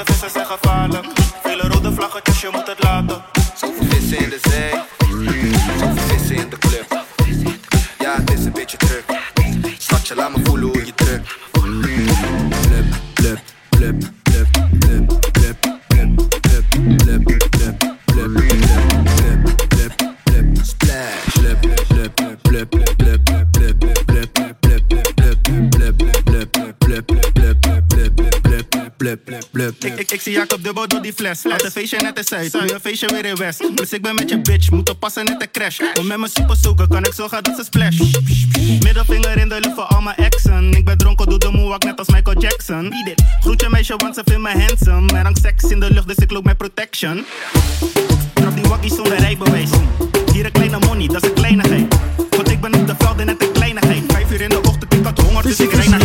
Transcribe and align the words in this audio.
je 0.00 0.12
vissen 0.12 0.30
zeggen 0.30 0.58
falen. 0.60 1.09
Ik, 30.20 30.26
zie 30.26 30.34
Jacob 30.34 30.64
dubbel 30.64 30.88
door 30.88 31.02
die 31.02 31.12
fles. 31.12 31.42
Laat 31.42 31.64
een 31.64 31.70
feestje 31.70 31.96
net 32.00 32.16
de 32.16 32.22
zuid, 32.26 32.52
doe 32.52 32.74
een 32.74 32.80
feestje 32.80 33.06
weer 33.06 33.24
in 33.24 33.36
west. 33.36 33.76
Dus 33.76 33.92
ik 33.92 34.02
ben 34.02 34.14
met 34.14 34.28
je 34.30 34.40
bitch, 34.40 34.70
moet 34.70 34.90
oppassen 34.90 35.24
net 35.24 35.40
de 35.40 35.50
crash. 35.50 35.78
Om 35.98 36.06
met 36.06 36.18
mijn 36.18 36.30
super 36.30 36.56
zoeken, 36.56 36.88
kan 36.88 37.04
ik 37.04 37.12
zorgen 37.12 37.42
dat 37.42 37.56
ze 37.56 37.64
splash. 37.64 37.98
Middelvinger 38.82 39.38
in 39.38 39.48
de 39.48 39.60
lucht 39.60 39.74
voor 39.74 39.84
al 39.84 40.00
mijn 40.00 40.16
exen. 40.16 40.72
Ik 40.72 40.84
ben 40.84 40.98
dronken, 40.98 41.28
doe 41.28 41.38
de 41.38 41.50
moonwalk 41.50 41.84
net 41.84 41.98
als 41.98 42.08
Michael 42.08 42.40
Jackson. 42.40 42.92
Groet 43.40 43.60
je 43.60 43.68
meisje, 43.70 43.94
want 43.96 44.14
ze 44.14 44.22
vindt 44.24 44.42
me 44.42 44.64
handsome. 44.66 45.12
Er 45.12 45.22
hangt 45.22 45.40
seks 45.42 45.64
in 45.64 45.80
de 45.80 45.92
lucht, 45.92 46.08
dus 46.08 46.16
ik 46.16 46.30
loop 46.30 46.44
met 46.44 46.56
protection. 46.56 47.24
Trap 48.34 48.54
die 48.54 48.64
wakkie 48.64 48.94
zonder 48.94 49.18
rijbewijs. 49.18 49.70
Hier 50.32 50.44
een 50.44 50.52
kleine 50.52 50.78
money, 50.78 51.06
dat 51.06 51.22
is 51.22 51.28
een 51.28 51.34
kleinigheid. 51.34 51.94
Want 52.30 52.50
ik 52.50 52.60
ben 52.60 52.74
op 52.74 52.86
de 52.86 52.94
velden 52.98 53.26
net 53.26 53.42
een 53.42 53.52
kleinigheid. 53.52 54.02
Vijf 54.12 54.30
uur 54.30 54.40
in 54.40 54.48
de 54.48 54.60
ochtend, 54.62 54.94
ik 54.94 55.04
had 55.04 55.20
honger, 55.20 55.42
dus 55.42 55.60
ik 55.60 55.72
rijd 55.72 55.88
naar 55.88 56.00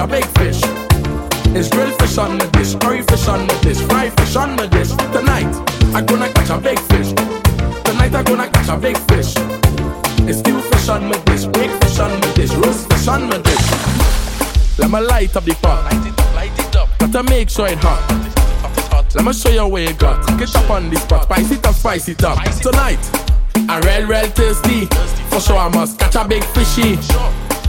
a 0.00 0.06
big 0.06 0.24
fish. 0.38 0.60
It's 1.52 1.68
grilled 1.68 1.94
fish 2.00 2.16
on 2.16 2.38
the 2.38 2.46
dish, 2.56 2.74
curry 2.76 3.02
fish 3.02 3.28
on 3.28 3.46
the 3.46 3.54
dish, 3.60 3.80
fried 3.82 4.12
fish 4.18 4.34
on 4.34 4.56
the 4.56 4.66
dish. 4.66 4.90
Tonight 5.12 5.52
I'm 5.94 6.06
gonna 6.06 6.32
catch 6.32 6.48
a 6.48 6.58
big 6.58 6.78
fish. 6.88 7.12
Tonight 7.84 8.14
I'm 8.14 8.24
gonna 8.24 8.48
catch 8.48 8.68
a 8.68 8.78
big 8.78 8.96
fish. 9.10 9.34
It's 10.26 10.38
stew 10.38 10.60
fish 10.60 10.88
on 10.88 11.04
my 11.04 11.18
dish, 11.24 11.44
big 11.46 11.70
fish 11.82 11.98
on 11.98 12.18
my 12.18 12.32
dish, 12.32 12.52
roast 12.54 12.88
fish 12.90 13.08
on 13.08 13.28
my 13.28 13.38
dish. 13.38 14.78
Let 14.78 14.90
me 14.90 15.00
light 15.00 15.36
up 15.36 15.44
the 15.44 15.54
pot. 15.60 15.84
Light 15.92 16.06
it 16.06 16.18
up, 16.18 16.34
light 16.34 16.58
it 16.58 16.76
up. 16.76 16.88
Gotta 16.98 17.22
make 17.24 17.50
sure 17.50 17.66
it's 17.68 17.82
hot. 17.82 19.14
Let 19.14 19.24
me 19.24 19.32
show 19.34 19.50
you 19.50 19.66
where 19.66 19.82
you 19.82 19.94
got. 19.94 20.26
Get 20.38 20.54
up 20.56 20.70
on 20.70 20.88
this 20.88 21.02
spot, 21.02 21.24
spice 21.24 21.50
it 21.50 21.66
up, 21.66 21.74
spice 21.74 22.08
it 22.08 22.24
up. 22.24 22.38
Tonight. 22.62 23.00
I'm 23.68 23.82
real, 23.82 24.06
real 24.06 24.30
thirsty. 24.30 24.86
For 25.28 25.40
sure, 25.40 25.58
I 25.58 25.68
must 25.68 25.98
catch 25.98 26.14
a 26.14 26.26
big 26.26 26.44
fishy. 26.44 26.96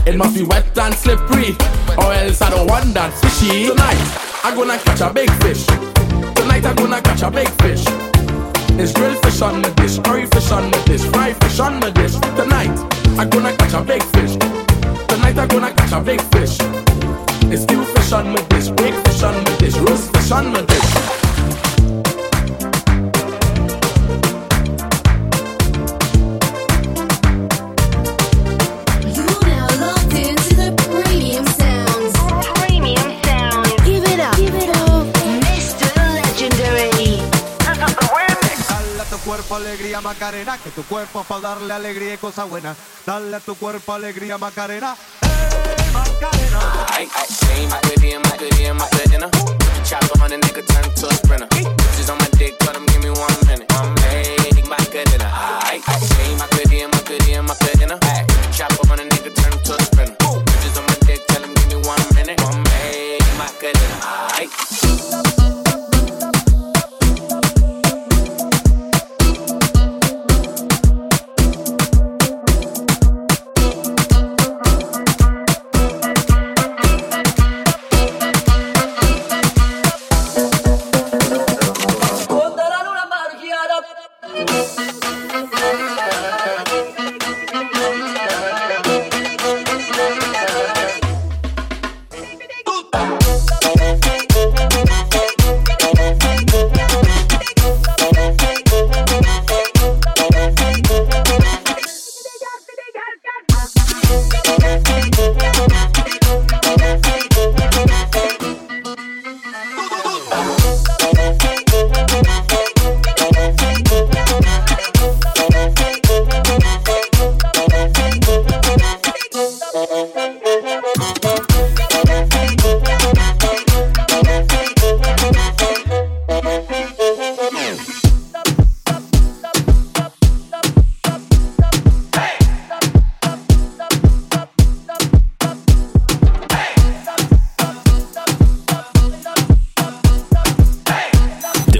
It 0.04 0.16
must 0.16 0.34
be 0.34 0.42
wet 0.42 0.76
and 0.78 0.94
slippery, 0.94 1.54
or 1.96 2.12
else 2.12 2.42
I 2.42 2.50
don't 2.50 2.66
want 2.66 2.92
that 2.94 3.14
fishy. 3.22 3.68
Tonight, 3.68 4.02
I'm 4.42 4.56
gonna 4.56 4.76
catch 4.78 5.00
a 5.00 5.12
big 5.14 5.30
fish. 5.42 5.64
Tonight, 6.34 6.66
I'm 6.66 6.74
gonna 6.74 7.00
catch 7.00 7.22
a 7.22 7.30
big 7.30 7.48
fish. 7.62 7.84
It's 8.82 8.92
grilled 8.92 9.22
fish 9.22 9.40
on 9.42 9.62
the 9.62 9.70
dish, 9.78 10.00
curry 10.00 10.26
fish 10.26 10.50
on 10.50 10.72
the 10.72 10.82
dish, 10.86 11.04
fried 11.06 11.36
fish 11.44 11.60
on 11.60 11.78
the 11.78 11.92
dish. 11.92 12.14
Tonight, 12.34 12.74
I'm 13.16 13.30
gonna 13.30 13.56
catch 13.56 13.74
a 13.74 13.82
big 13.82 14.02
fish. 14.02 14.34
Tonight, 15.06 15.38
I'm 15.38 15.46
gonna 15.46 15.72
catch 15.72 15.92
a 15.92 16.00
big 16.00 16.20
fish. 16.34 16.58
It's 17.52 17.62
stew 17.62 17.84
fish 17.84 18.12
on 18.12 18.34
the 18.34 18.42
dish, 18.50 18.70
big 18.70 18.94
fish 19.06 19.22
on 19.22 19.44
the 19.44 19.56
dish, 19.58 19.76
roast 19.76 20.10
fish 20.16 20.32
on 20.32 20.52
the 20.52 20.62
dish. 20.62 21.21
Alegría 39.72 40.02
Macarena, 40.02 40.58
que 40.58 40.70
tu 40.70 40.82
cuerpo 40.84 41.24
para 41.24 41.40
darle 41.40 41.72
alegría 41.72 42.12
y 42.12 42.18
cosa 42.18 42.44
buena. 42.44 42.76
Dale 43.06 43.34
a 43.34 43.40
tu 43.40 43.54
cuerpo 43.54 43.94
alegría 43.94 44.36
Macarena. 44.36 44.94
I, 46.98 47.08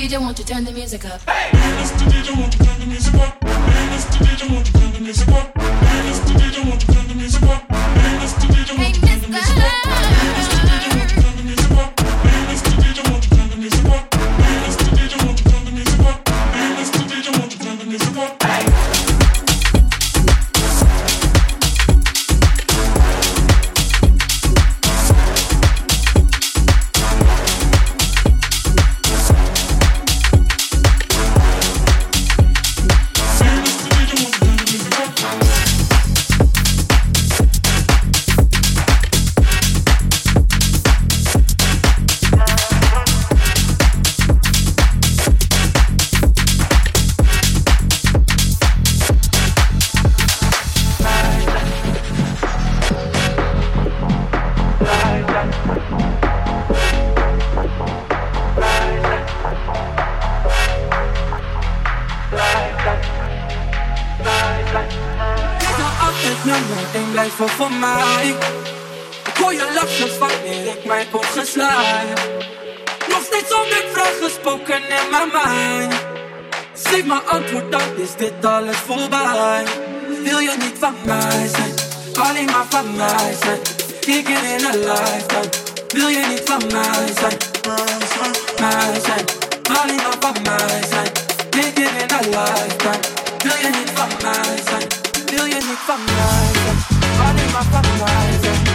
DJ, 0.00 0.18
won't 0.18 0.38
you 0.38 0.46
turn 0.46 0.64
the 0.64 0.72
music 0.72 1.04
up? 1.04 1.20
Hey, 1.28 1.50
Mr. 1.52 2.08
DJ, 2.08 2.34
won't 2.34 2.58
you 2.58 2.64
turn 2.64 2.80
the 2.80 2.86
music 2.86 3.14
up? 3.16 3.36
Hey, 3.44 3.84
Mr. 3.92 4.24
DJ, 4.24 4.50
won't 4.50 4.66
you 4.66 4.72
turn 4.72 4.92
the 4.94 5.00
music 5.00 5.28
up? 5.28 5.58
Hey, 5.58 6.00
Mr. 6.08 6.32
DJ, 6.40 6.66
won't 6.66 6.88
you 6.88 6.94
turn 6.94 7.06
the 7.08 7.14
music 7.16 7.42
up? 7.42 7.70
Hey, 7.70 8.16
Mr. 8.16 8.46
DJ, 8.48 8.78
won't 8.78 8.96
you 8.96 9.02
turn 9.06 9.20
the 9.20 9.28
music 9.28 9.58
up? 9.58 9.68
Hey, 9.68 10.40
Mr. 10.40 10.59
blijven 67.20 67.48
voor 67.48 67.72
mij. 67.72 68.34
Ik 69.26 69.36
hoor 69.36 69.52
je 69.52 69.72
lachjes 69.74 70.18
wanneer 70.18 70.66
ik 70.66 70.84
mijn 70.84 71.06
ogen 71.12 71.46
slaai. 71.46 72.06
Nog 73.08 73.22
steeds 73.24 73.54
onbevraagd 73.54 74.18
gesproken 74.22 74.76
in 74.76 75.10
mijn 75.10 75.30
mind. 75.32 75.94
Zeg 76.72 77.04
maar 77.04 77.20
antwoord, 77.20 77.72
dan 77.72 77.96
is 77.96 78.14
dit 78.16 78.44
alles 78.44 78.76
voorbij. 78.76 79.64
Wil 80.22 80.38
je 80.38 80.54
niet 80.58 80.76
van 80.78 80.94
mij 81.04 81.48
zijn? 81.56 81.74
Alleen 82.26 82.44
maar 82.44 82.66
van 82.68 82.96
mij 82.96 83.36
zijn. 83.42 83.60
Ik 84.00 84.28
in 84.28 84.64
een 84.64 84.78
lifetime. 84.78 85.48
Wil 85.88 86.08
je 86.08 86.26
niet 86.28 86.42
van 86.44 86.62
mij 86.72 87.06
zijn? 87.20 87.36
Mij 88.60 89.00
zijn. 89.00 89.24
Alleen 89.80 89.96
maar 89.96 90.16
van 90.20 90.36
mij 90.42 90.82
zijn. 90.90 91.10
Ik 91.66 91.78
in 91.78 92.10
een 92.18 92.28
lifetime. 92.28 93.00
Wil 93.42 93.56
je 93.62 93.70
niet 93.78 93.90
van 93.94 94.08
mij 94.22 94.62
zijn? 94.68 94.86
Wil 95.26 95.44
je 95.44 95.54
niet 95.54 95.82
van 95.86 95.98
mij 96.04 96.59
my 97.52 97.62
fucking 97.64 98.00
eyes. 98.02 98.69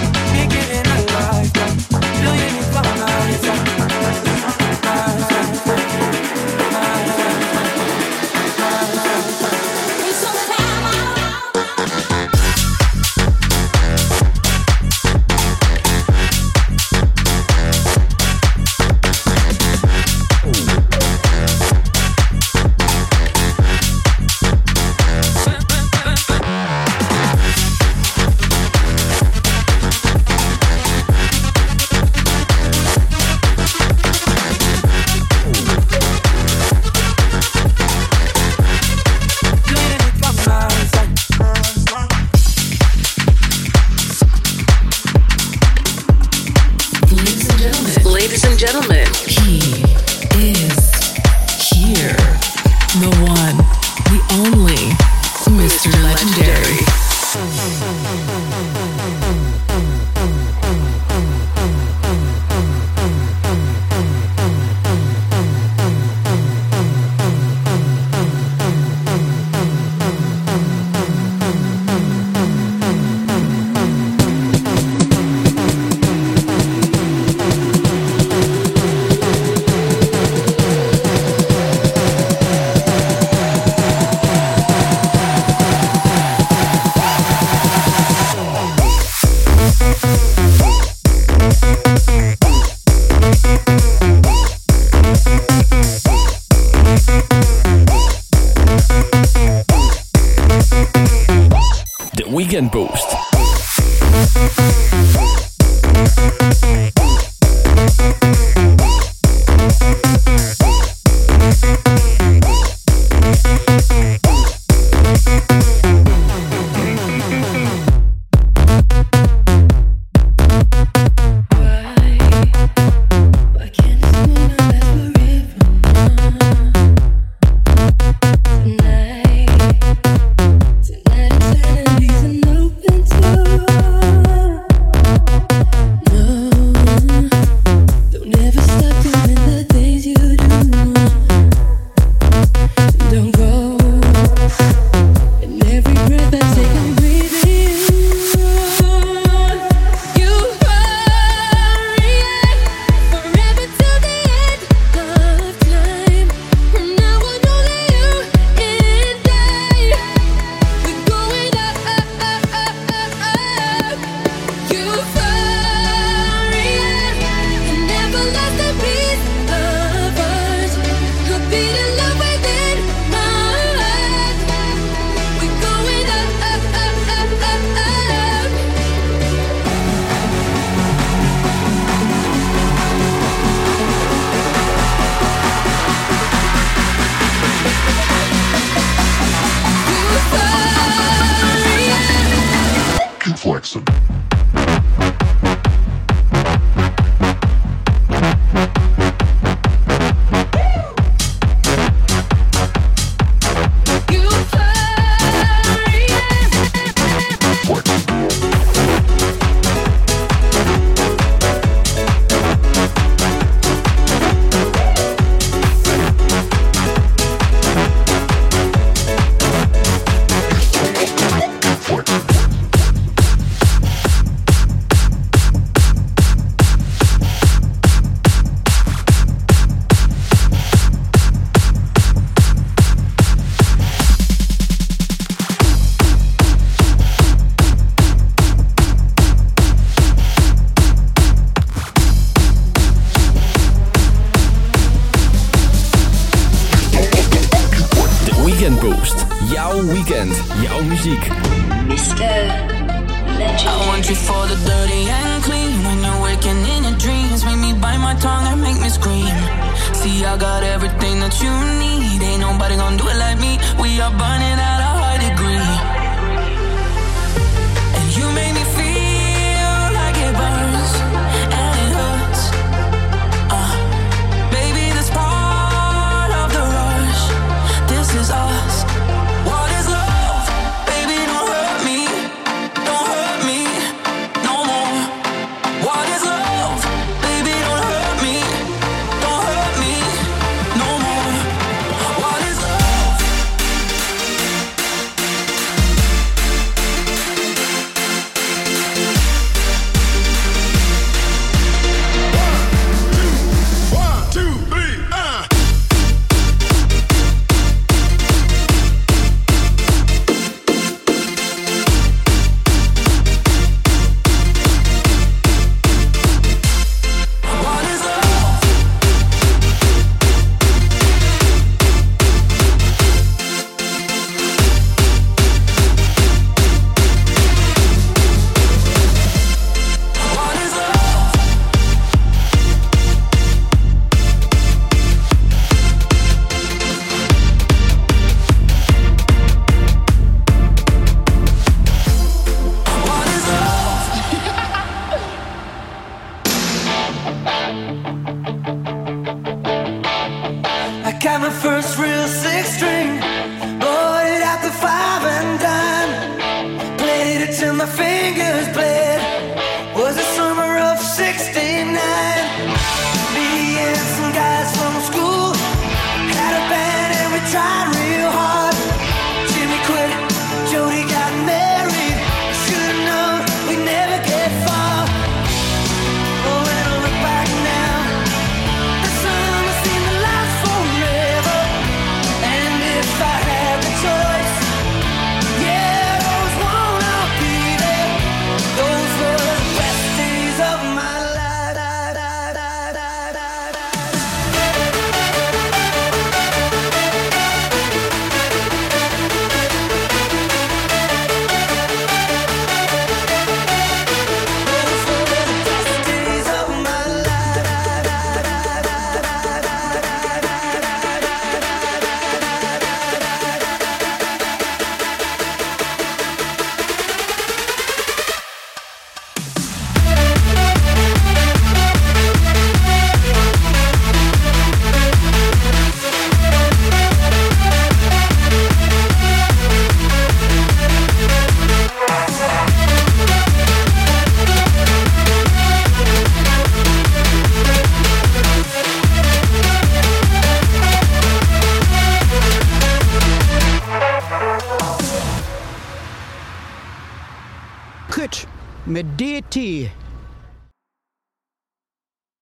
Met 448.95 449.17
DT 449.17 449.91